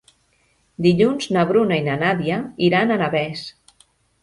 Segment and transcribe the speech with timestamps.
[0.85, 3.47] Dilluns na Bruna i na Nàdia iran a Navès.